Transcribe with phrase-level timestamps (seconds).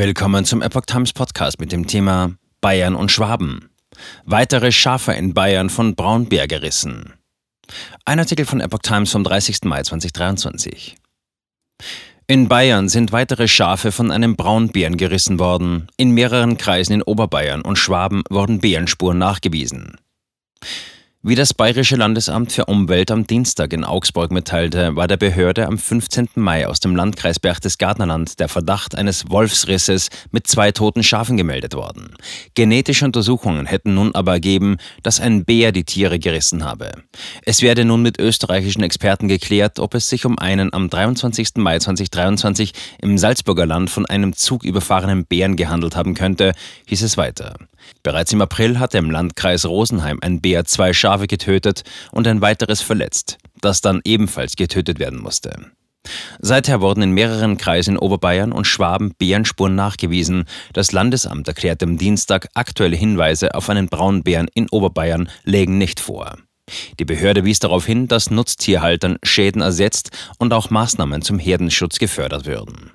[0.00, 3.68] Willkommen zum Epoch Times Podcast mit dem Thema Bayern und Schwaben.
[4.24, 7.12] Weitere Schafe in Bayern von Braunbär gerissen.
[8.06, 9.64] Ein Artikel von Epoch Times vom 30.
[9.64, 10.96] Mai 2023.
[12.26, 15.88] In Bayern sind weitere Schafe von einem Braunbären gerissen worden.
[15.98, 19.98] In mehreren Kreisen in Oberbayern und Schwaben wurden Bärenspuren nachgewiesen.
[21.22, 25.76] Wie das Bayerische Landesamt für Umwelt am Dienstag in Augsburg mitteilte, war der Behörde am
[25.76, 26.30] 15.
[26.36, 32.14] Mai aus dem Landkreis Berchtesgadenerland der Verdacht eines Wolfsrisses mit zwei toten Schafen gemeldet worden.
[32.54, 36.90] Genetische Untersuchungen hätten nun aber ergeben, dass ein Bär die Tiere gerissen habe.
[37.42, 41.56] Es werde nun mit österreichischen Experten geklärt, ob es sich um einen am 23.
[41.56, 46.54] Mai 2023 im Salzburger Land von einem Zug überfahrenen Bären gehandelt haben könnte,
[46.86, 47.56] hieß es weiter.
[48.02, 51.82] Bereits im April hatte im Landkreis Rosenheim ein Bär zwei Schafe getötet
[52.12, 55.72] und ein weiteres verletzt, das dann ebenfalls getötet werden musste.
[56.40, 60.44] Seither wurden in mehreren Kreisen in Oberbayern und Schwaben Bärenspuren nachgewiesen.
[60.72, 66.36] Das Landesamt erklärte am Dienstag, aktuelle Hinweise auf einen Braunbären in Oberbayern lägen nicht vor.
[66.98, 72.46] Die Behörde wies darauf hin, dass Nutztierhaltern Schäden ersetzt und auch Maßnahmen zum Herdenschutz gefördert
[72.46, 72.92] würden.